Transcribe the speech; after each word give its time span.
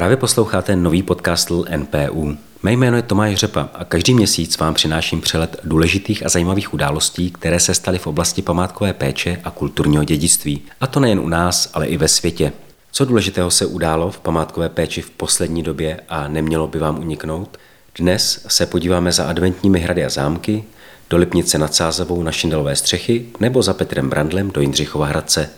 Právě 0.00 0.16
posloucháte 0.16 0.76
nový 0.76 1.02
podcast 1.02 1.50
NPU. 1.76 2.36
Mé 2.62 2.72
jméno 2.72 2.96
je 2.96 3.02
Tomáš 3.02 3.34
Řepa 3.34 3.68
a 3.74 3.84
každý 3.84 4.14
měsíc 4.14 4.58
vám 4.58 4.74
přináším 4.74 5.20
přehled 5.20 5.56
důležitých 5.64 6.26
a 6.26 6.28
zajímavých 6.28 6.74
událostí, 6.74 7.30
které 7.30 7.60
se 7.60 7.74
staly 7.74 7.98
v 7.98 8.06
oblasti 8.06 8.42
památkové 8.42 8.92
péče 8.92 9.40
a 9.44 9.50
kulturního 9.50 10.04
dědictví. 10.04 10.62
A 10.80 10.86
to 10.86 11.00
nejen 11.00 11.20
u 11.20 11.28
nás, 11.28 11.70
ale 11.74 11.86
i 11.86 11.96
ve 11.96 12.08
světě. 12.08 12.52
Co 12.92 13.04
důležitého 13.04 13.50
se 13.50 13.66
událo 13.66 14.10
v 14.10 14.20
památkové 14.20 14.68
péči 14.68 15.02
v 15.02 15.10
poslední 15.10 15.62
době 15.62 16.00
a 16.08 16.28
nemělo 16.28 16.66
by 16.66 16.78
vám 16.78 16.98
uniknout? 16.98 17.58
Dnes 17.98 18.44
se 18.48 18.66
podíváme 18.66 19.12
za 19.12 19.24
adventními 19.24 19.80
hrady 19.80 20.04
a 20.04 20.08
zámky, 20.08 20.64
do 21.10 21.16
Lipnice 21.16 21.58
nad 21.58 21.74
Sázavou 21.74 22.22
na 22.22 22.32
Šindelové 22.32 22.76
střechy 22.76 23.26
nebo 23.40 23.62
za 23.62 23.74
Petrem 23.74 24.10
Brandlem 24.10 24.50
do 24.50 24.60
Jindřichova 24.60 25.06
Hradce. 25.06 25.50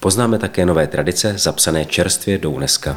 Poznáme 0.00 0.38
také 0.38 0.66
nové 0.66 0.86
tradice 0.86 1.34
zapsané 1.38 1.84
čerstvě 1.84 2.38
do 2.38 2.50
UNESCO. 2.50 2.96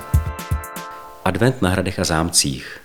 Advent 1.25 1.61
na 1.61 1.69
hradech 1.69 1.99
a 1.99 2.03
zámcích. 2.03 2.77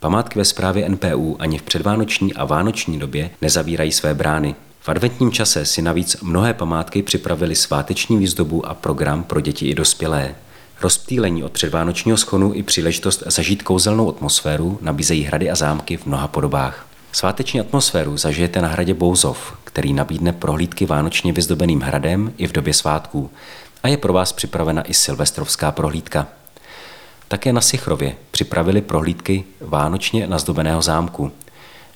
Památky 0.00 0.38
ve 0.38 0.44
zprávě 0.44 0.88
NPU 0.88 1.36
ani 1.38 1.58
v 1.58 1.62
předvánoční 1.62 2.34
a 2.34 2.44
vánoční 2.44 2.98
době 2.98 3.30
nezavírají 3.40 3.92
své 3.92 4.14
brány. 4.14 4.54
V 4.80 4.88
adventním 4.88 5.32
čase 5.32 5.64
si 5.64 5.82
navíc 5.82 6.16
mnohé 6.22 6.54
památky 6.54 7.02
připravili 7.02 7.54
sváteční 7.54 8.18
výzdobu 8.18 8.66
a 8.66 8.74
program 8.74 9.24
pro 9.24 9.40
děti 9.40 9.68
i 9.68 9.74
dospělé. 9.74 10.34
Rozptýlení 10.80 11.44
od 11.44 11.52
předvánočního 11.52 12.16
schonu 12.16 12.54
i 12.54 12.62
příležitost 12.62 13.22
zažít 13.26 13.62
kouzelnou 13.62 14.08
atmosféru 14.08 14.78
nabízejí 14.82 15.22
hrady 15.22 15.50
a 15.50 15.54
zámky 15.54 15.96
v 15.96 16.06
mnoha 16.06 16.28
podobách. 16.28 16.86
Sváteční 17.12 17.60
atmosféru 17.60 18.16
zažijete 18.16 18.62
na 18.62 18.68
hradě 18.68 18.94
Bouzov, 18.94 19.56
který 19.64 19.92
nabídne 19.92 20.32
prohlídky 20.32 20.86
vánočně 20.86 21.32
vyzdobeným 21.32 21.80
hradem 21.80 22.32
i 22.38 22.46
v 22.46 22.52
době 22.52 22.74
svátků 22.74 23.30
a 23.82 23.88
je 23.88 23.96
pro 23.96 24.12
vás 24.12 24.32
připravena 24.32 24.82
i 24.82 24.94
silvestrovská 24.94 25.72
prohlídka. 25.72 26.26
Také 27.32 27.52
na 27.52 27.60
Sichrově 27.60 28.16
připravili 28.30 28.80
prohlídky 28.80 29.44
vánočně 29.60 30.26
nazdobeného 30.26 30.82
zámku. 30.82 31.32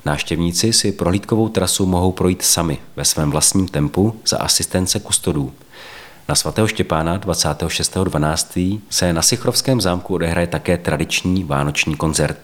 Návštěvníci 0.05 0.73
si 0.73 0.93
prohlídkovou 0.93 1.49
trasu 1.49 1.87
mohou 1.87 2.13
projít 2.13 2.43
sami 2.43 2.79
ve 2.97 3.05
svém 3.05 3.31
vlastním 3.31 3.69
tempu 3.69 4.21
za 4.27 4.39
asistence 4.39 5.01
kustodů. 5.01 5.53
Na 6.29 6.35
svatého 6.35 6.69
Štěpána 6.69 7.19
26.12. 7.19 8.81
se 8.91 9.13
na 9.13 9.23
Sichrovském 9.23 9.81
zámku 9.81 10.15
odehraje 10.15 10.47
také 10.47 10.79
tradiční 10.79 11.45
vánoční 11.45 11.97
koncert. 11.97 12.39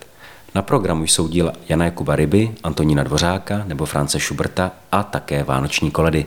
Na 0.54 0.62
programu 0.62 1.04
jsou 1.04 1.28
díla 1.28 1.52
Jana 1.68 1.84
Jakuba 1.84 2.16
Ryby, 2.16 2.54
Antonína 2.62 3.02
Dvořáka 3.02 3.64
nebo 3.66 3.86
France 3.86 4.20
Schuberta 4.20 4.72
a 4.92 5.02
také 5.02 5.44
vánoční 5.44 5.90
koledy. 5.90 6.26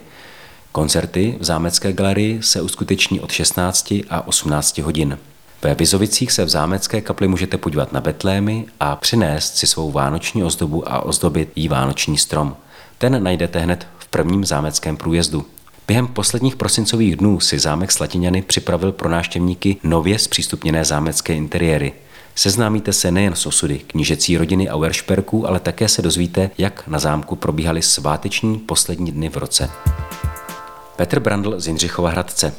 Koncerty 0.71 1.37
v 1.39 1.43
Zámecké 1.43 1.93
galerii 1.93 2.43
se 2.43 2.61
uskuteční 2.61 3.19
od 3.19 3.31
16 3.31 3.91
a 4.09 4.27
18 4.27 4.77
hodin. 4.77 5.17
Ve 5.65 5.75
Vizovicích 5.75 6.31
se 6.31 6.45
v 6.45 6.49
zámecké 6.49 7.01
kapli 7.01 7.27
můžete 7.27 7.57
podívat 7.57 7.93
na 7.93 8.01
betlémy 8.01 8.65
a 8.79 8.95
přinést 8.95 9.57
si 9.57 9.67
svou 9.67 9.91
vánoční 9.91 10.43
ozdobu 10.43 10.91
a 10.91 10.99
ozdobit 10.99 11.51
jí 11.55 11.67
vánoční 11.67 12.17
strom. 12.17 12.55
Ten 12.97 13.23
najdete 13.23 13.59
hned 13.59 13.87
v 13.99 14.07
prvním 14.07 14.45
zámeckém 14.45 14.97
průjezdu. 14.97 15.45
Během 15.87 16.07
posledních 16.07 16.55
prosincových 16.55 17.15
dnů 17.15 17.39
si 17.39 17.59
zámek 17.59 17.91
Slatiňany 17.91 18.41
připravil 18.41 18.91
pro 18.91 19.09
náštěvníky 19.09 19.77
nově 19.83 20.19
zpřístupněné 20.19 20.85
zámecké 20.85 21.33
interiéry. 21.33 21.93
Seznámíte 22.35 22.93
se 22.93 23.11
nejen 23.11 23.35
s 23.35 23.45
osudy 23.45 23.79
knížecí 23.79 24.37
rodiny 24.37 24.69
Aueršperků, 24.69 25.47
ale 25.47 25.59
také 25.59 25.89
se 25.89 26.01
dozvíte, 26.01 26.49
jak 26.57 26.87
na 26.87 26.99
zámku 26.99 27.35
probíhaly 27.35 27.81
sváteční 27.81 28.57
poslední 28.57 29.11
dny 29.11 29.29
v 29.29 29.37
roce. 29.37 29.69
Petr 30.95 31.19
Brandl 31.19 31.59
z 31.59 31.67
Jindřichova 31.67 32.09
Hradce. 32.09 32.53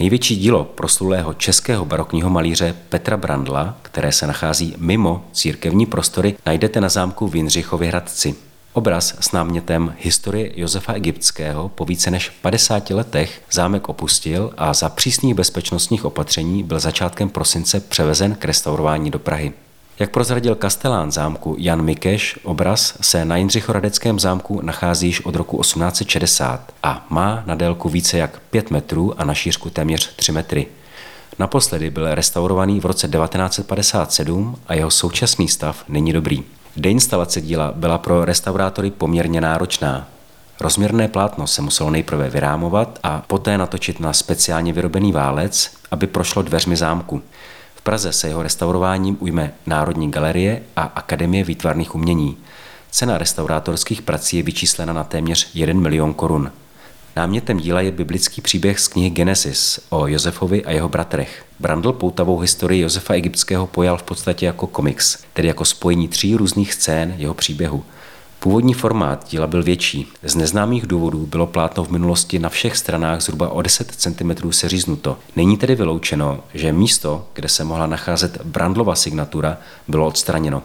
Největší 0.00 0.36
dílo 0.36 0.64
proslulého 0.64 1.34
českého 1.34 1.84
barokního 1.84 2.30
malíře 2.30 2.76
Petra 2.88 3.16
Brandla, 3.16 3.78
které 3.82 4.12
se 4.12 4.26
nachází 4.26 4.74
mimo 4.78 5.24
církevní 5.32 5.86
prostory, 5.86 6.36
najdete 6.46 6.80
na 6.80 6.88
zámku 6.88 7.28
v 7.28 7.36
Jindřichově 7.36 7.88
Hradci. 7.88 8.34
Obraz 8.72 9.14
s 9.20 9.32
námětem 9.32 9.94
historie 9.98 10.52
Josefa 10.56 10.92
Egyptského 10.92 11.68
po 11.68 11.84
více 11.84 12.10
než 12.10 12.28
50 12.28 12.90
letech 12.90 13.42
zámek 13.50 13.88
opustil 13.88 14.52
a 14.56 14.74
za 14.74 14.88
přísných 14.88 15.34
bezpečnostních 15.34 16.04
opatření 16.04 16.62
byl 16.62 16.80
začátkem 16.80 17.28
prosince 17.28 17.80
převezen 17.80 18.34
k 18.34 18.44
restaurování 18.44 19.10
do 19.10 19.18
Prahy. 19.18 19.52
Jak 20.00 20.10
prozradil 20.10 20.54
kastelán 20.54 21.12
zámku 21.12 21.56
Jan 21.58 21.82
Mikeš, 21.82 22.38
obraz 22.42 22.94
se 23.00 23.24
na 23.24 23.36
Jindřichoradeckém 23.36 24.20
zámku 24.20 24.60
nachází 24.62 25.06
již 25.06 25.20
od 25.20 25.34
roku 25.34 25.60
1860 25.60 26.72
a 26.82 27.06
má 27.10 27.42
na 27.46 27.54
délku 27.54 27.88
více 27.88 28.18
jak 28.18 28.40
5 28.50 28.70
metrů 28.70 29.20
a 29.20 29.24
na 29.24 29.34
šířku 29.34 29.70
téměř 29.70 30.14
3 30.16 30.32
metry. 30.32 30.66
Naposledy 31.38 31.90
byl 31.90 32.14
restaurovaný 32.14 32.80
v 32.80 32.86
roce 32.86 33.08
1957 33.08 34.58
a 34.66 34.74
jeho 34.74 34.90
současný 34.90 35.48
stav 35.48 35.84
není 35.88 36.12
dobrý. 36.12 36.42
Deinstalace 36.76 37.40
díla 37.40 37.72
byla 37.76 37.98
pro 37.98 38.24
restaurátory 38.24 38.90
poměrně 38.90 39.40
náročná. 39.40 40.08
Rozměrné 40.60 41.08
plátno 41.08 41.46
se 41.46 41.62
muselo 41.62 41.90
nejprve 41.90 42.30
vyrámovat 42.30 42.98
a 43.02 43.22
poté 43.26 43.58
natočit 43.58 44.00
na 44.00 44.12
speciálně 44.12 44.72
vyrobený 44.72 45.12
válec, 45.12 45.70
aby 45.90 46.06
prošlo 46.06 46.42
dveřmi 46.42 46.76
zámku. 46.76 47.22
Praze 47.90 48.12
se 48.12 48.28
jeho 48.28 48.42
restaurováním 48.42 49.16
ujme 49.20 49.54
Národní 49.66 50.10
galerie 50.10 50.62
a 50.76 50.82
Akademie 50.82 51.44
výtvarných 51.44 51.94
umění. 51.94 52.36
Cena 52.90 53.18
restaurátorských 53.18 54.02
prací 54.02 54.36
je 54.36 54.42
vyčíslena 54.42 54.92
na 54.92 55.04
téměř 55.04 55.50
1 55.54 55.80
milion 55.80 56.14
korun. 56.14 56.52
Námětem 57.16 57.58
díla 57.58 57.80
je 57.80 57.90
biblický 57.90 58.40
příběh 58.40 58.80
z 58.80 58.88
knihy 58.88 59.10
Genesis 59.10 59.80
o 59.88 60.06
Josefovi 60.06 60.64
a 60.64 60.70
jeho 60.70 60.88
bratrech. 60.88 61.44
Brandl 61.60 61.92
poutavou 61.92 62.38
historii 62.38 62.82
Josefa 62.82 63.14
Egyptského 63.14 63.66
pojal 63.66 63.96
v 63.96 64.02
podstatě 64.02 64.46
jako 64.46 64.66
komiks, 64.66 65.18
tedy 65.32 65.48
jako 65.48 65.64
spojení 65.64 66.08
tří 66.08 66.34
různých 66.34 66.74
scén 66.74 67.14
jeho 67.18 67.34
příběhu– 67.34 67.84
Původní 68.40 68.74
formát 68.74 69.26
díla 69.30 69.46
byl 69.46 69.62
větší. 69.62 70.08
Z 70.22 70.34
neznámých 70.34 70.86
důvodů 70.86 71.26
bylo 71.26 71.46
plátno 71.46 71.84
v 71.84 71.90
minulosti 71.90 72.38
na 72.38 72.48
všech 72.48 72.76
stranách 72.76 73.20
zhruba 73.20 73.48
o 73.48 73.62
10 73.62 73.90
cm 73.90 74.52
seříznuto. 74.52 75.18
Není 75.36 75.56
tedy 75.56 75.74
vyloučeno, 75.74 76.40
že 76.54 76.72
místo, 76.72 77.26
kde 77.34 77.48
se 77.48 77.64
mohla 77.64 77.86
nacházet 77.86 78.44
Brandlova 78.44 78.94
signatura, 78.94 79.58
bylo 79.88 80.06
odstraněno. 80.06 80.62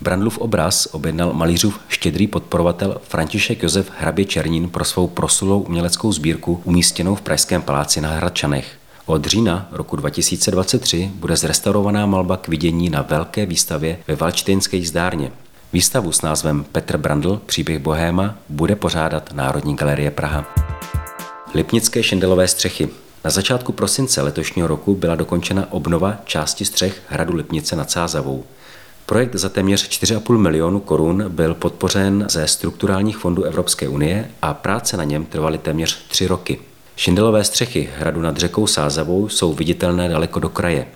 Brandlův 0.00 0.38
obraz 0.38 0.88
objednal 0.92 1.32
malířův 1.32 1.80
štědrý 1.88 2.26
podporovatel 2.26 3.00
František 3.08 3.62
Josef 3.62 3.90
Hrabě 3.98 4.24
Černín 4.24 4.68
pro 4.68 4.84
svou 4.84 5.06
proslulou 5.06 5.60
uměleckou 5.60 6.12
sbírku 6.12 6.60
umístěnou 6.64 7.14
v 7.14 7.20
Pražském 7.20 7.62
paláci 7.62 8.00
na 8.00 8.08
Hradčanech. 8.08 8.78
Od 9.06 9.26
října 9.26 9.68
roku 9.72 9.96
2023 9.96 11.10
bude 11.14 11.36
zrestaurovaná 11.36 12.06
malba 12.06 12.36
k 12.36 12.48
vidění 12.48 12.90
na 12.90 13.02
velké 13.02 13.46
výstavě 13.46 13.98
ve 14.06 14.16
Valčtejnské 14.16 14.76
jízdárně. 14.76 15.32
Výstavu 15.72 16.12
s 16.12 16.22
názvem 16.22 16.64
Petr 16.72 16.96
Brandl 16.96 17.40
Příběh 17.46 17.78
Bohéma 17.78 18.38
bude 18.48 18.76
pořádat 18.76 19.32
Národní 19.32 19.76
galerie 19.76 20.10
Praha. 20.10 20.44
Lipnické 21.54 22.02
šindelové 22.02 22.48
střechy. 22.48 22.88
Na 23.24 23.30
začátku 23.30 23.72
prosince 23.72 24.22
letošního 24.22 24.68
roku 24.68 24.94
byla 24.94 25.14
dokončena 25.14 25.72
obnova 25.72 26.16
části 26.24 26.64
střech 26.64 27.02
hradu 27.08 27.36
Lipnice 27.36 27.76
nad 27.76 27.90
Sázavou. 27.90 28.44
Projekt 29.06 29.34
za 29.34 29.48
téměř 29.48 29.88
4,5 29.88 30.38
milionu 30.38 30.80
korun 30.80 31.24
byl 31.28 31.54
podpořen 31.54 32.26
ze 32.30 32.46
strukturálních 32.46 33.16
fondů 33.16 33.42
Evropské 33.42 33.88
unie 33.88 34.30
a 34.42 34.54
práce 34.54 34.96
na 34.96 35.04
něm 35.04 35.24
trvaly 35.24 35.58
téměř 35.58 35.98
tři 36.08 36.26
roky. 36.26 36.58
Šindelové 36.96 37.44
střechy 37.44 37.90
hradu 37.98 38.20
nad 38.20 38.36
řekou 38.36 38.66
Sázavou 38.66 39.28
jsou 39.28 39.52
viditelné 39.52 40.08
daleko 40.08 40.40
do 40.40 40.48
kraje. 40.48 40.86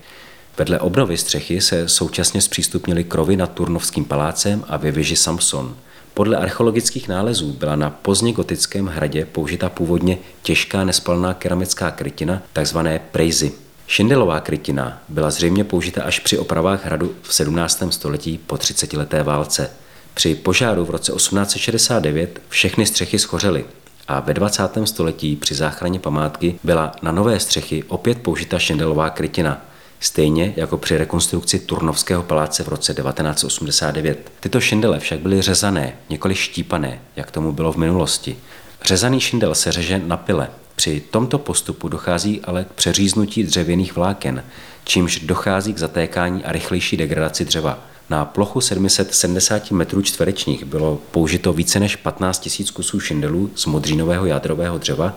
Vedle 0.59 0.79
obnovy 0.79 1.17
střechy 1.17 1.61
se 1.61 1.89
současně 1.89 2.41
zpřístupnily 2.41 3.05
krovy 3.05 3.37
nad 3.37 3.53
Turnovským 3.53 4.05
palácem 4.05 4.65
a 4.69 4.77
ve 4.77 4.91
věži 4.91 5.17
Samson. 5.17 5.77
Podle 6.15 6.37
archeologických 6.37 7.09
nálezů 7.09 7.53
byla 7.53 7.77
na 7.77 7.91
pozdně 7.91 8.33
gotickém 8.33 8.87
hradě 8.87 9.25
použita 9.25 9.69
původně 9.69 10.19
těžká 10.43 10.85
nespalná 10.85 11.35
keramická 11.35 11.91
krytina, 11.91 12.43
takzvané 12.53 13.01
prejzy. 13.13 13.53
Šindelová 13.87 14.41
krytina 14.41 15.03
byla 15.09 15.31
zřejmě 15.31 15.65
použita 15.65 16.03
až 16.03 16.19
při 16.19 16.39
opravách 16.39 16.85
hradu 16.87 17.15
v 17.23 17.35
17. 17.35 17.83
století 17.91 18.39
po 18.39 18.59
30 18.59 18.93
leté 18.93 19.23
válce. 19.23 19.71
Při 20.15 20.35
požáru 20.35 20.85
v 20.85 20.91
roce 20.91 21.13
1869 21.13 22.41
všechny 22.49 22.87
střechy 22.87 23.19
schořely 23.19 23.65
a 24.09 24.21
ve 24.21 24.35
20. 24.35 24.63
století 24.85 25.37
při 25.37 25.55
záchraně 25.55 25.99
památky 25.99 26.59
byla 26.65 26.93
na 27.03 27.13
nové 27.13 27.41
střechy 27.41 27.85
opět 27.89 28.19
použita 28.19 28.59
šindelová 28.59 29.11
krytina– 29.11 29.65
stejně 30.03 30.53
jako 30.57 30.79
při 30.79 30.99
rekonstrukci 30.99 31.59
Turnovského 31.59 32.23
paláce 32.23 32.65
v 32.65 32.69
roce 32.69 32.95
1989. 32.95 34.33
Tyto 34.41 34.61
šindele 34.61 34.99
však 34.99 35.21
byly 35.21 35.43
řezané, 35.43 35.97
několik 36.11 36.39
štípané, 36.39 37.01
jak 37.17 37.31
tomu 37.31 37.53
bylo 37.53 37.73
v 37.73 37.77
minulosti. 37.77 38.37
Řezaný 38.85 39.21
šindel 39.21 39.55
se 39.55 39.73
řeže 39.73 39.99
na 40.07 40.17
pile. 40.17 40.49
Při 40.77 41.03
tomto 41.11 41.39
postupu 41.39 41.89
dochází 41.89 42.41
ale 42.45 42.65
k 42.65 42.73
přeříznutí 42.73 43.43
dřevěných 43.45 43.97
vláken, 43.97 44.45
čímž 44.85 45.21
dochází 45.21 45.75
k 45.75 45.79
zatékání 45.79 46.45
a 46.45 46.53
rychlejší 46.53 46.97
degradaci 46.97 47.45
dřeva. 47.45 47.79
Na 48.11 48.25
plochu 48.25 48.61
770 48.61 49.71
metrů 49.71 50.03
čtverečních 50.03 50.65
bylo 50.65 51.01
použito 51.11 51.53
více 51.53 51.81
než 51.81 51.97
15 51.97 52.49
000 52.59 52.71
kusů 52.73 53.01
šindelů 53.01 53.51
z 53.55 53.67
modřínového 53.67 54.27
jádrového 54.27 54.79
dřeva, 54.79 55.17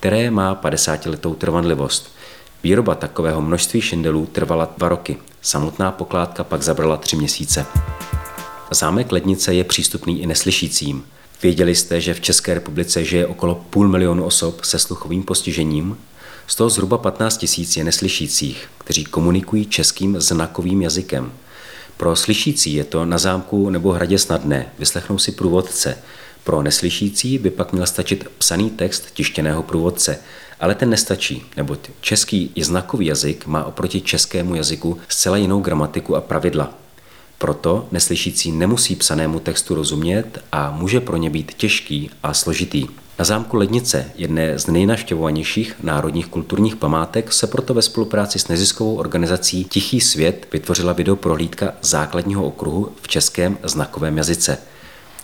které 0.00 0.30
má 0.30 0.54
50 0.54 1.06
letou 1.06 1.34
trvanlivost. 1.34 2.15
Výroba 2.66 2.94
takového 2.94 3.40
množství 3.40 3.80
šindelů 3.80 4.26
trvala 4.26 4.68
dva 4.78 4.88
roky. 4.88 5.16
Samotná 5.42 5.90
pokládka 5.90 6.44
pak 6.44 6.62
zabrala 6.62 6.96
tři 6.96 7.16
měsíce. 7.16 7.66
Zámek 8.70 9.12
Lednice 9.12 9.54
je 9.54 9.64
přístupný 9.64 10.22
i 10.22 10.26
neslyšícím. 10.26 11.04
Věděli 11.42 11.74
jste, 11.74 12.00
že 12.00 12.14
v 12.14 12.20
České 12.20 12.54
republice 12.54 13.04
žije 13.04 13.26
okolo 13.26 13.54
půl 13.70 13.88
milionu 13.88 14.24
osob 14.24 14.64
se 14.64 14.78
sluchovým 14.78 15.22
postižením? 15.22 15.98
Z 16.46 16.54
toho 16.54 16.70
zhruba 16.70 16.98
15 16.98 17.36
tisíc 17.36 17.76
je 17.76 17.84
neslyšících, 17.84 18.68
kteří 18.78 19.04
komunikují 19.04 19.66
českým 19.66 20.20
znakovým 20.20 20.82
jazykem. 20.82 21.32
Pro 21.96 22.16
slyšící 22.16 22.74
je 22.74 22.84
to 22.84 23.04
na 23.04 23.18
zámku 23.18 23.70
nebo 23.70 23.92
hradě 23.92 24.18
snadné, 24.18 24.72
vyslechnou 24.78 25.18
si 25.18 25.32
průvodce. 25.32 25.98
Pro 26.46 26.62
neslyšící 26.62 27.38
by 27.38 27.50
pak 27.50 27.72
měl 27.72 27.86
stačit 27.86 28.28
psaný 28.38 28.70
text 28.70 29.04
tištěného 29.14 29.62
průvodce, 29.62 30.18
ale 30.60 30.74
ten 30.74 30.90
nestačí, 30.90 31.46
neboť 31.56 31.78
český 32.00 32.50
i 32.54 32.64
znakový 32.64 33.06
jazyk 33.06 33.46
má 33.46 33.64
oproti 33.64 34.00
českému 34.00 34.54
jazyku 34.54 34.98
zcela 35.08 35.36
jinou 35.36 35.60
gramatiku 35.60 36.16
a 36.16 36.20
pravidla. 36.20 36.74
Proto 37.38 37.88
neslyšící 37.92 38.52
nemusí 38.52 38.96
psanému 38.96 39.40
textu 39.40 39.74
rozumět 39.74 40.44
a 40.52 40.70
může 40.70 41.00
pro 41.00 41.16
ně 41.16 41.30
být 41.30 41.54
těžký 41.54 42.10
a 42.22 42.34
složitý. 42.34 42.86
Na 43.18 43.24
zámku 43.24 43.56
Lednice, 43.56 44.10
jedné 44.14 44.58
z 44.58 44.66
nejnaštěvovanějších 44.66 45.74
národních 45.82 46.26
kulturních 46.26 46.76
památek, 46.76 47.32
se 47.32 47.46
proto 47.46 47.74
ve 47.74 47.82
spolupráci 47.82 48.38
s 48.38 48.48
neziskovou 48.48 48.96
organizací 48.96 49.64
Tichý 49.64 50.00
svět 50.00 50.48
vytvořila 50.52 50.92
videoprohlídka 50.92 51.72
základního 51.82 52.44
okruhu 52.44 52.92
v 53.02 53.08
českém 53.08 53.58
znakovém 53.62 54.16
jazyce. 54.16 54.58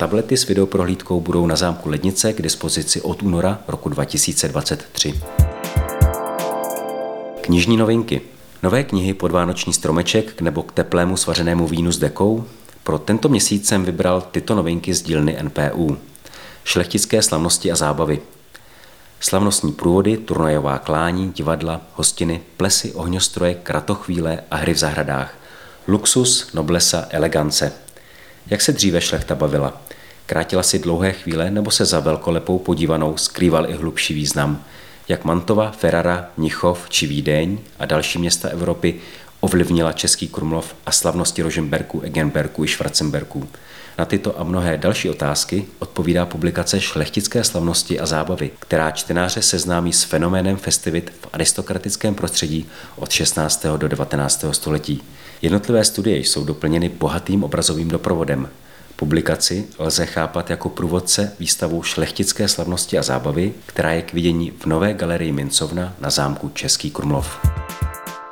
Tablety 0.02 0.37
s 0.37 0.46
videoprohlídkou 0.46 1.20
budou 1.20 1.46
na 1.46 1.56
zámku 1.56 1.88
Lednice 1.88 2.32
k 2.32 2.43
dispozici 2.43 3.00
od 3.00 3.22
února 3.22 3.58
roku 3.69 3.88
2023. 3.88 5.20
Knižní 7.40 7.76
novinky. 7.76 8.20
Nové 8.62 8.84
knihy 8.84 9.14
pod 9.14 9.31
Vánoční 9.31 9.72
stromeček 9.72 10.40
nebo 10.40 10.62
k 10.62 10.72
teplému 10.72 11.16
svařenému 11.16 11.66
vínu 11.66 11.93
s 11.93 11.99
dekou? 11.99 12.44
Pro 12.84 12.99
tento 12.99 13.28
měsíc 13.28 13.69
jsem 13.69 13.84
vybral 13.84 14.20
tyto 14.20 14.54
novinky 14.54 14.94
z 14.94 15.02
dílny 15.02 15.38
NPU. 15.43 15.99
Šlechtické 16.64 17.22
slavnosti 17.22 17.72
a 17.72 17.76
zábavy. 17.76 18.20
Slavnostní 19.20 19.72
průvody, 19.72 20.16
turnajová 20.16 20.78
klání, 20.78 21.32
divadla, 21.32 21.81
hostiny, 21.94 22.40
plesy, 22.56 22.93
ohňostroje, 22.93 23.54
kratochvíle 23.54 24.38
a 24.50 24.56
hry 24.56 24.75
v 24.75 24.78
zahradách. 24.78 25.34
Luxus, 25.88 26.52
noblesa, 26.54 27.06
elegance. 27.10 27.72
Jak 28.46 28.60
se 28.62 28.72
dříve 28.72 29.00
šlechta 29.00 29.34
bavila? 29.34 29.82
Krátila 30.26 30.62
si 30.62 30.78
dlouhé 30.78 31.12
chvíle 31.12 31.50
nebo 31.50 31.70
se 31.70 31.84
za 31.84 32.00
velkolepou 32.00 32.58
podívanou 32.58 33.16
skrýval 33.16 33.70
i 33.70 33.72
hlubší 33.72 34.14
význam? 34.14 34.64
Jak 35.08 35.24
Mantova, 35.24 35.70
Ferrara, 35.70 36.30
Mnichov 36.36 36.88
či 36.88 37.06
Vídeň 37.06 37.58
a 37.78 37.86
další 37.86 38.18
města 38.18 38.48
Evropy 38.48 38.94
ovlivnila 39.40 39.92
Český 39.92 40.28
Krumlov 40.28 40.74
a 40.86 40.92
slavnosti 40.92 41.42
Rožemberku, 41.42 42.00
Egenberku 42.00 42.64
i 42.64 42.68
Schwarzenberku. 42.68 43.48
Na 43.98 44.04
tyto 44.04 44.40
a 44.40 44.44
mnohé 44.44 44.78
další 44.78 45.10
otázky 45.10 45.64
odpovídá 45.78 46.26
publikace 46.26 46.80
Šlechtické 46.80 47.44
slavnosti 47.44 48.00
a 48.00 48.06
zábavy, 48.06 48.50
která 48.58 48.90
čtenáře 48.90 49.42
seznámí 49.42 49.92
s 49.92 50.04
fenoménem 50.04 50.56
festivit 50.56 51.12
v 51.20 51.28
aristokratickém 51.32 52.14
prostředí 52.14 52.66
od 52.96 53.10
16. 53.10 53.66
do 53.76 53.88
19. 53.88 54.44
století. 54.52 55.02
Jednotlivé 55.42 55.84
studie 55.84 56.16
jsou 56.18 56.44
doplněny 56.44 56.88
bohatým 56.88 57.44
obrazovým 57.44 57.88
doprovodem. 57.88 58.48
Publikaci 58.96 59.66
lze 59.78 60.06
chápat 60.06 60.50
jako 60.50 60.68
průvodce 60.68 61.32
výstavu 61.38 61.82
Šlechtické 61.82 62.48
slavnosti 62.48 62.98
a 62.98 63.02
zábavy, 63.02 63.52
která 63.66 63.92
je 63.92 64.02
k 64.02 64.12
vidění 64.12 64.50
v 64.50 64.66
Nové 64.66 64.94
galerii 64.94 65.32
Mincovna 65.32 65.94
na 66.00 66.10
zámku 66.10 66.48
Český 66.48 66.90
Krumlov. 66.90 67.38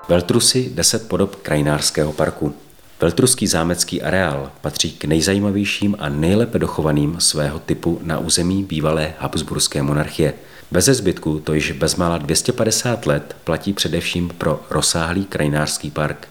Veltrusy 0.08 0.70
10 0.74 1.08
podob 1.08 1.36
krajinářského 1.36 2.12
parku. 2.12 2.54
Veltruský 3.00 3.46
zámecký 3.46 4.02
areál 4.02 4.50
patří 4.60 4.92
k 4.92 5.04
nejzajímavějším 5.04 5.96
a 5.98 6.08
nejlépe 6.08 6.58
dochovaným 6.58 7.16
svého 7.18 7.58
typu 7.58 8.00
na 8.02 8.18
území 8.18 8.64
bývalé 8.64 9.14
Habsburské 9.18 9.82
monarchie. 9.82 10.34
Bez 10.70 10.84
zbytku 10.84 11.40
to 11.40 11.54
již 11.54 11.72
bezmála 11.72 12.18
250 12.18 13.06
let 13.06 13.36
platí 13.44 13.72
především 13.72 14.30
pro 14.38 14.60
rozsáhlý 14.70 15.24
krajinářský 15.24 15.90
park. 15.90 16.28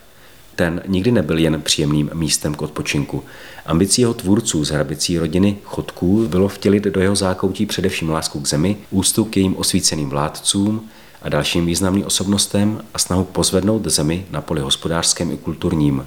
Ten 0.56 0.82
nikdy 0.88 1.12
nebyl 1.12 1.38
jen 1.38 1.62
příjemným 1.62 2.10
místem 2.14 2.56
k 2.56 2.62
odpočinku. 2.62 3.24
Ambicí 3.66 4.02
jeho 4.02 4.14
tvůrců 4.14 4.66
z 4.66 4.70
hrabicí 4.70 5.18
rodiny 5.18 5.58
Chodků 5.64 6.28
bylo 6.28 6.48
vtělit 6.48 6.84
do 6.84 7.02
jeho 7.02 7.16
zákoutí 7.16 7.66
především 7.66 8.10
lásku 8.10 8.40
k 8.40 8.48
zemi, 8.48 8.78
ústu 8.92 9.26
k 9.26 9.38
jejím 9.38 9.58
osvíceným 9.58 10.10
vládcům 10.10 10.90
a 11.22 11.30
dalším 11.30 11.66
významným 11.66 12.06
osobnostem 12.06 12.82
a 12.94 13.00
snahu 13.00 13.24
pozvednout 13.24 13.86
zemi 13.86 14.26
na 14.32 14.42
poli 14.42 14.62
hospodářském 14.62 15.32
i 15.32 15.38
kulturním. 15.38 16.06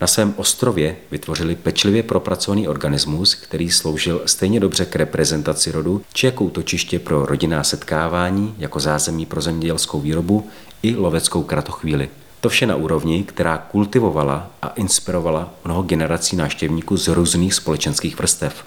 Na 0.00 0.06
svém 0.06 0.34
ostrově 0.36 0.96
vytvořili 1.10 1.56
pečlivě 1.56 2.02
propracovaný 2.02 2.68
organismus, 2.68 3.34
který 3.34 3.70
sloužil 3.70 4.22
stejně 4.26 4.60
dobře 4.60 4.84
k 4.84 4.96
reprezentaci 4.96 5.72
rodu, 5.72 6.02
či 6.12 6.26
jako 6.26 6.44
útočiště 6.44 6.98
pro 6.98 7.26
rodinná 7.26 7.64
setkávání, 7.64 8.54
jako 8.58 8.80
zázemí 8.80 9.26
pro 9.26 9.40
zemědělskou 9.40 10.00
výrobu 10.00 10.48
i 10.82 10.96
loveckou 10.96 11.42
kratochvíli. 11.42 12.08
To 12.40 12.48
vše 12.48 12.66
na 12.66 12.76
úrovni, 12.76 13.24
která 13.24 13.58
kultivovala 13.58 14.50
a 14.62 14.68
inspirovala 14.68 15.54
mnoho 15.64 15.82
generací 15.82 16.36
náštěvníků 16.36 16.96
z 16.96 17.08
různých 17.08 17.54
společenských 17.54 18.18
vrstev. 18.18 18.64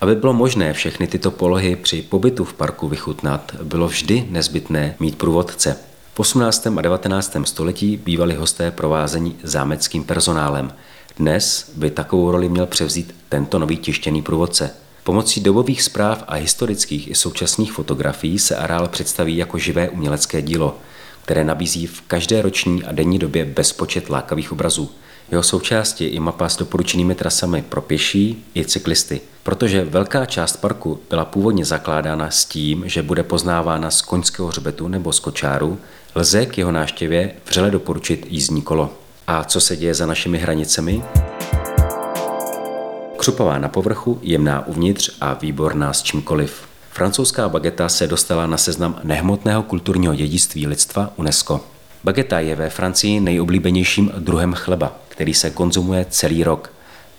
Aby 0.00 0.14
bylo 0.14 0.32
možné 0.32 0.72
všechny 0.72 1.06
tyto 1.06 1.30
polohy 1.30 1.76
při 1.76 2.02
pobytu 2.02 2.44
v 2.44 2.54
parku 2.54 2.88
vychutnat, 2.88 3.52
bylo 3.62 3.88
vždy 3.88 4.26
nezbytné 4.30 4.94
mít 5.00 5.18
průvodce. 5.18 5.91
V 6.14 6.20
18. 6.20 6.66
a 6.66 6.80
19. 6.80 7.36
století 7.44 7.96
bývali 7.96 8.34
hosté 8.34 8.70
provázení 8.70 9.36
zámeckým 9.42 10.04
personálem. 10.04 10.72
Dnes 11.16 11.72
by 11.76 11.90
takovou 11.90 12.30
roli 12.30 12.48
měl 12.48 12.66
převzít 12.66 13.14
tento 13.28 13.58
nový 13.58 13.76
tištěný 13.76 14.22
průvodce. 14.22 14.70
Pomocí 15.04 15.40
dobových 15.40 15.82
zpráv 15.82 16.24
a 16.26 16.34
historických 16.34 17.10
i 17.10 17.14
současných 17.14 17.72
fotografií 17.72 18.38
se 18.38 18.56
areál 18.56 18.88
představí 18.88 19.36
jako 19.36 19.58
živé 19.58 19.88
umělecké 19.88 20.42
dílo, 20.42 20.76
které 21.22 21.44
nabízí 21.44 21.86
v 21.86 22.00
každé 22.00 22.42
roční 22.42 22.84
a 22.84 22.92
denní 22.92 23.18
době 23.18 23.44
bezpočet 23.44 24.10
lákavých 24.10 24.52
obrazů. 24.52 24.90
Jeho 25.30 25.42
součástí 25.42 26.04
je 26.04 26.10
i 26.10 26.20
mapa 26.20 26.48
s 26.48 26.56
doporučenými 26.56 27.14
trasami 27.14 27.62
pro 27.62 27.80
pěší 27.80 28.44
i 28.56 28.64
cyklisty, 28.64 29.20
protože 29.42 29.84
velká 29.84 30.26
část 30.26 30.56
parku 30.56 31.00
byla 31.10 31.24
původně 31.24 31.64
zakládána 31.64 32.30
s 32.30 32.44
tím, 32.44 32.82
že 32.86 33.02
bude 33.02 33.22
poznávána 33.22 33.90
z 33.90 34.02
koňského 34.02 34.48
hřbetu 34.48 34.88
nebo 34.88 35.12
z 35.12 35.20
kočáru, 35.20 35.78
lze 36.14 36.46
k 36.46 36.58
jeho 36.58 36.72
náštěvě 36.72 37.32
vřele 37.46 37.70
doporučit 37.70 38.26
jízdní 38.30 38.62
kolo. 38.62 38.92
A 39.26 39.44
co 39.44 39.60
se 39.60 39.76
děje 39.76 39.94
za 39.94 40.06
našimi 40.06 40.38
hranicemi? 40.38 41.02
Křupová 43.16 43.58
na 43.58 43.68
povrchu, 43.68 44.18
jemná 44.22 44.66
uvnitř 44.66 45.10
a 45.20 45.34
výborná 45.34 45.92
s 45.92 46.02
čímkoliv. 46.02 46.62
Francouzská 46.90 47.48
bageta 47.48 47.88
se 47.88 48.06
dostala 48.06 48.46
na 48.46 48.56
seznam 48.56 49.00
nehmotného 49.04 49.62
kulturního 49.62 50.14
dědictví 50.14 50.66
lidstva 50.66 51.10
UNESCO. 51.16 51.60
Bageta 52.04 52.40
je 52.40 52.54
ve 52.54 52.70
Francii 52.70 53.20
nejoblíbenějším 53.20 54.12
druhem 54.18 54.52
chleba, 54.54 54.96
který 55.08 55.34
se 55.34 55.50
konzumuje 55.50 56.06
celý 56.10 56.44
rok. 56.44 56.72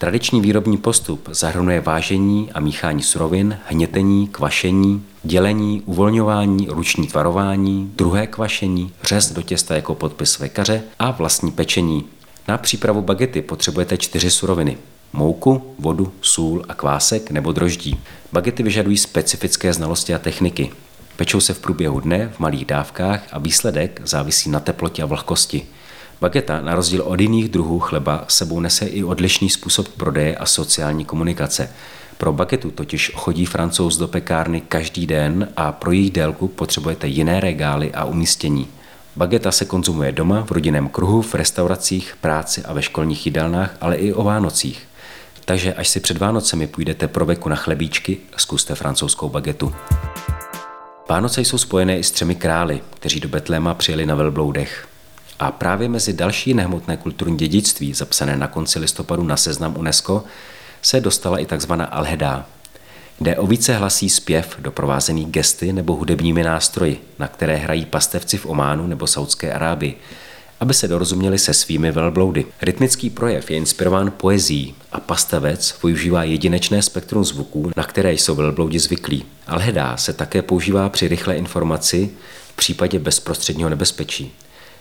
Tradiční 0.04 0.42
výrobní 0.42 0.78
postup 0.78 1.30
zahrnuje 1.32 1.82
vážení 1.82 2.52
a 2.54 2.60
míchání 2.60 3.04
surovin, 3.04 3.58
hnětení, 3.68 4.28
kvašení, 4.28 5.06
dělení, 5.24 5.82
uvolňování, 5.86 6.68
ruční 6.70 7.08
tvarování, 7.08 7.92
druhé 7.96 8.28
kvašení, 8.28 8.92
řez 9.04 9.32
do 9.32 9.42
těsta 9.42 9.76
jako 9.76 9.96
podpis 9.96 10.40
vekaře 10.40 10.84
a 11.00 11.12
vlastní 11.12 11.52
pečení. 11.52 12.06
Na 12.48 12.58
přípravu 12.58 13.02
bagety 13.02 13.42
potřebujete 13.42 13.98
čtyři 13.98 14.32
suroviny. 14.32 14.78
Mouku, 15.14 15.76
vodu, 15.80 16.12
sůl 16.22 16.66
a 16.70 16.74
kvásek 16.74 17.32
nebo 17.32 17.52
droždí. 17.52 18.00
Bagety 18.32 18.64
vyžadují 18.64 18.98
specifické 18.98 19.74
znalosti 19.74 20.14
a 20.14 20.20
techniky. 20.20 20.72
Pečou 21.16 21.40
se 21.40 21.54
v 21.54 21.60
průběhu 21.60 22.00
dne 22.00 22.32
v 22.36 22.40
malých 22.40 22.66
dávkách 22.66 23.28
a 23.32 23.40
výsledek 23.40 24.02
závisí 24.06 24.50
na 24.50 24.60
teplotě 24.60 25.04
a 25.04 25.06
vlhkosti. 25.06 25.66
Bageta, 26.22 26.62
na 26.62 26.76
rozdíl 26.76 27.02
od 27.02 27.20
jiných 27.20 27.50
druhů 27.50 27.80
chleba, 27.80 28.26
sebou 28.28 28.60
nese 28.60 28.86
i 28.86 29.04
odlišný 29.04 29.50
způsob 29.50 29.88
prodeje 29.88 30.36
a 30.36 30.46
sociální 30.46 31.06
komunikace. 31.06 31.70
Pro 32.18 32.34
bagetu 32.34 32.72
totiž 32.72 33.12
chodí 33.16 33.46
francouz 33.46 33.98
do 33.98 34.08
pekárny 34.08 34.62
každý 34.62 35.08
den 35.08 35.50
a 35.58 35.72
pro 35.72 35.92
její 35.92 36.12
délku 36.12 36.48
potřebujete 36.48 37.08
jiné 37.08 37.40
regály 37.40 37.94
a 37.94 38.06
umístění. 38.06 38.68
Bageta 39.16 39.52
se 39.52 39.66
konzumuje 39.66 40.12
doma, 40.12 40.46
v 40.46 40.52
rodinném 40.52 40.90
kruhu, 40.90 41.22
v 41.22 41.34
restauracích, 41.34 42.18
práci 42.22 42.64
a 42.64 42.74
ve 42.74 42.82
školních 42.82 43.26
jídelnách, 43.26 43.78
ale 43.82 43.96
i 43.96 44.14
o 44.14 44.24
Vánocích. 44.24 44.88
Takže 45.46 45.74
až 45.74 45.88
si 45.88 46.00
před 46.00 46.18
Vánocemi 46.18 46.68
půjdete 46.68 47.08
pro 47.08 47.26
veku 47.26 47.50
na 47.50 47.56
chlebíčky, 47.56 48.18
zkuste 48.38 48.76
francouzskou 48.76 49.30
bagetu. 49.30 49.76
Vánoce 51.10 51.42
jsou 51.42 51.58
spojené 51.58 51.98
i 51.98 52.04
s 52.04 52.12
třemi 52.12 52.36
králi, 52.36 52.82
kteří 52.90 53.20
do 53.20 53.30
Betléma 53.30 53.74
přijeli 53.74 54.06
na 54.06 54.16
velbloudech. 54.16 54.88
A 55.44 55.52
právě 55.52 55.90
mezi 55.90 56.14
další 56.14 56.54
nehmotné 56.54 56.98
kulturní 56.98 57.38
dědictví, 57.38 57.94
zapsané 57.94 58.38
na 58.38 58.48
konci 58.48 58.80
listopadu 58.80 59.24
na 59.24 59.38
seznam 59.38 59.78
UNESCO, 59.78 60.24
se 60.82 61.02
dostala 61.02 61.40
i 61.40 61.46
tzv. 61.46 61.72
Alhedá. 61.90 62.46
Jde 63.22 63.38
o 63.38 63.48
vícehlasý 63.48 64.10
zpěv 64.10 64.56
doprovázený 64.60 65.26
gesty 65.26 65.74
nebo 65.74 65.96
hudebními 65.96 66.44
nástroji, 66.44 67.02
na 67.20 67.28
které 67.28 67.56
hrají 67.56 67.86
pastevci 67.86 68.38
v 68.38 68.46
Ománu 68.46 68.88
nebo 68.88 69.08
Saudské 69.08 69.54
Arábii, 69.54 69.98
aby 70.60 70.74
se 70.74 70.88
dorozuměli 70.88 71.40
se 71.40 71.54
svými 71.54 71.92
velbloudy. 71.92 72.46
Rytmický 72.62 73.10
projev 73.10 73.52
je 73.52 73.58
inspirován 73.58 74.12
poezí 74.12 74.76
a 74.92 75.00
pastevec 75.00 75.76
využívá 75.84 76.24
jedinečné 76.24 76.82
spektrum 76.82 77.26
zvuků, 77.26 77.72
na 77.78 77.84
které 77.84 78.14
jsou 78.14 78.36
velbloudi 78.36 78.80
zvyklí. 78.80 79.26
Alhedá 79.48 79.98
se 79.98 80.14
také 80.14 80.42
používá 80.42 80.90
při 80.90 81.08
rychlé 81.08 81.36
informaci 81.36 82.10
v 82.54 82.56
případě 82.56 83.00
bezprostředního 83.00 83.70
nebezpečí. 83.70 84.34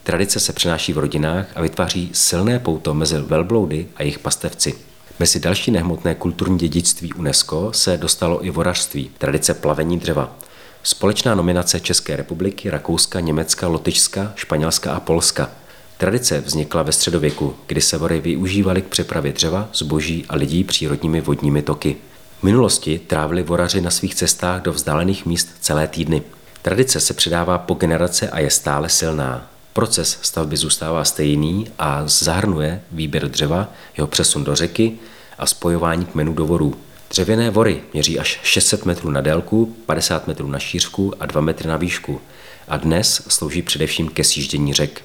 Tradice 0.02 0.40
se 0.40 0.52
přenáší 0.52 0.92
v 0.92 0.98
rodinách 0.98 1.46
a 1.54 1.62
vytváří 1.62 2.10
silné 2.12 2.58
pouto 2.58 2.94
mezi 2.94 3.18
velbloudy 3.18 3.86
a 3.96 4.02
jejich 4.02 4.18
pastevci. 4.18 4.74
Mezi 5.18 5.40
další 5.40 5.70
nehmotné 5.70 6.14
kulturní 6.14 6.58
dědictví 6.58 7.12
UNESCO 7.12 7.70
se 7.72 7.96
dostalo 7.96 8.46
i 8.46 8.50
vorařství, 8.50 9.10
tradice 9.18 9.54
plavení 9.54 9.98
dřeva. 9.98 10.36
Společná 10.82 11.34
nominace 11.34 11.80
České 11.80 12.16
republiky, 12.16 12.70
Rakouska, 12.70 13.20
Německa, 13.20 13.68
Lotyšska, 13.68 14.32
Španělska 14.34 14.92
a 14.92 15.00
Polska. 15.00 15.50
Tradice 15.98 16.40
vznikla 16.40 16.82
ve 16.82 16.92
středověku, 16.92 17.54
kdy 17.66 17.80
se 17.80 17.98
vory 17.98 18.20
využívaly 18.20 18.82
k 18.82 18.86
přepravě 18.86 19.32
dřeva, 19.32 19.68
zboží 19.74 20.26
a 20.28 20.36
lidí 20.36 20.64
přírodními 20.64 21.20
vodními 21.20 21.62
toky. 21.62 21.96
V 22.40 22.42
minulosti 22.42 22.98
trávili 22.98 23.42
voraři 23.42 23.80
na 23.80 23.90
svých 23.90 24.14
cestách 24.14 24.62
do 24.62 24.72
vzdálených 24.72 25.26
míst 25.26 25.48
celé 25.60 25.88
týdny. 25.88 26.22
Tradice 26.62 27.00
se 27.00 27.14
předává 27.14 27.58
po 27.58 27.74
generace 27.74 28.30
a 28.30 28.38
je 28.38 28.50
stále 28.50 28.88
silná. 28.88 29.51
Proces 29.72 30.18
stavby 30.22 30.56
zůstává 30.56 31.04
stejný 31.04 31.68
a 31.78 32.02
zahrnuje 32.06 32.82
výběr 32.92 33.28
dřeva, 33.28 33.68
jeho 33.96 34.06
přesun 34.06 34.44
do 34.44 34.54
řeky 34.54 34.92
a 35.38 35.46
spojování 35.46 36.04
kmenů 36.04 36.34
do 36.34 36.46
vorů. 36.46 36.74
Dřevěné 37.10 37.50
vory 37.50 37.82
měří 37.92 38.18
až 38.18 38.40
600 38.42 38.86
metrů 38.86 39.10
na 39.10 39.20
délku, 39.20 39.76
50 39.86 40.26
metrů 40.26 40.48
na 40.48 40.58
šířku 40.58 41.12
a 41.20 41.26
2 41.26 41.40
metry 41.40 41.68
na 41.68 41.76
výšku 41.76 42.20
a 42.68 42.76
dnes 42.76 43.22
slouží 43.28 43.62
především 43.62 44.08
ke 44.08 44.24
sjíždění 44.24 44.74
řek. 44.74 45.02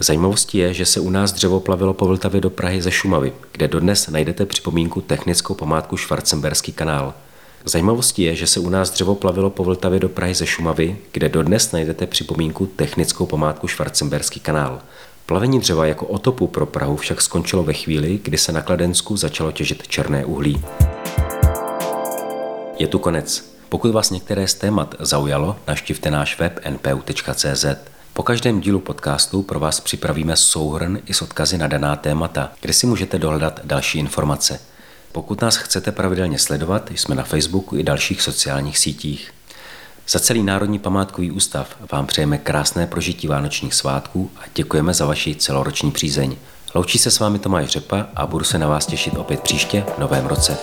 Zajímavostí 0.00 0.58
je, 0.58 0.74
že 0.74 0.86
se 0.86 1.00
u 1.00 1.10
nás 1.10 1.32
dřevo 1.32 1.60
plavilo 1.60 1.94
po 1.94 2.06
Vltavě 2.06 2.40
do 2.40 2.50
Prahy 2.50 2.82
ze 2.82 2.90
Šumavy, 2.90 3.32
kde 3.52 3.68
dodnes 3.68 4.08
najdete 4.08 4.46
připomínku 4.46 5.00
technickou 5.00 5.54
památku 5.54 5.96
Schwarzenberský 5.96 6.72
kanál. 6.72 7.14
Zajímavostí 7.64 8.22
je, 8.22 8.34
že 8.34 8.46
se 8.46 8.60
u 8.60 8.68
nás 8.68 8.90
dřevo 8.90 9.14
plavilo 9.14 9.50
po 9.50 9.64
Vltavě 9.64 10.00
do 10.00 10.08
Prahy 10.08 10.34
ze 10.34 10.46
Šumavy, 10.46 10.96
kde 11.12 11.28
dodnes 11.28 11.72
najdete 11.72 12.06
připomínku 12.06 12.66
technickou 12.66 13.26
památku 13.26 13.68
Schwarzenberský 13.68 14.40
kanál. 14.40 14.80
Plavení 15.26 15.60
dřeva 15.60 15.86
jako 15.86 16.06
otopu 16.06 16.46
pro 16.46 16.66
Prahu 16.66 16.96
však 16.96 17.20
skončilo 17.20 17.62
ve 17.62 17.72
chvíli, 17.72 18.20
kdy 18.22 18.38
se 18.38 18.52
na 18.52 18.62
Kladensku 18.62 19.16
začalo 19.16 19.52
těžit 19.52 19.88
černé 19.88 20.24
uhlí. 20.24 20.62
Je 22.78 22.86
tu 22.86 22.98
konec. 22.98 23.54
Pokud 23.68 23.90
vás 23.90 24.10
některé 24.10 24.48
z 24.48 24.54
témat 24.54 24.94
zaujalo, 24.98 25.56
naštivte 25.66 26.10
náš 26.10 26.38
web 26.38 26.60
npu.cz. 26.70 27.64
Po 28.12 28.22
každém 28.22 28.60
dílu 28.60 28.80
podcastu 28.80 29.42
pro 29.42 29.60
vás 29.60 29.80
připravíme 29.80 30.36
souhrn 30.36 30.98
i 31.06 31.14
s 31.14 31.22
odkazy 31.22 31.58
na 31.58 31.66
daná 31.66 31.96
témata, 31.96 32.52
kde 32.60 32.72
si 32.72 32.86
můžete 32.86 33.18
dohledat 33.18 33.60
další 33.64 33.98
informace. 33.98 34.60
Pokud 35.18 35.40
nás 35.40 35.56
chcete 35.56 35.92
pravidelně 35.92 36.38
sledovat, 36.38 36.90
jsme 36.90 37.14
na 37.14 37.22
Facebooku 37.22 37.76
i 37.76 37.82
dalších 37.82 38.22
sociálních 38.22 38.78
sítích. 38.78 39.34
Za 40.08 40.18
celý 40.18 40.42
Národní 40.42 40.78
památkový 40.78 41.30
ústav 41.30 41.76
vám 41.92 42.06
přejeme 42.06 42.38
krásné 42.38 42.86
prožití 42.86 43.26
vánočních 43.26 43.74
svátků 43.74 44.30
a 44.36 44.40
děkujeme 44.54 44.94
za 44.94 45.06
vaši 45.06 45.34
celoroční 45.34 45.90
přízeň. 45.90 46.36
Loučí 46.74 46.98
se 46.98 47.10
s 47.10 47.18
vámi 47.18 47.38
Tomáš 47.38 47.68
Řepa 47.68 48.06
a 48.16 48.26
budu 48.26 48.44
se 48.44 48.58
na 48.58 48.68
vás 48.68 48.86
těšit 48.86 49.14
opět 49.16 49.40
příště 49.40 49.84
v 49.96 49.98
novém 49.98 50.26
roce. 50.26 50.58